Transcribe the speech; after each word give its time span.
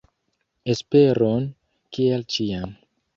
Esperon, 0.73 1.45
kiel 1.97 2.25
ĉiam! 2.37 2.73